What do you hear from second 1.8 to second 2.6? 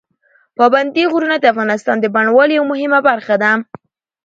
د بڼوالۍ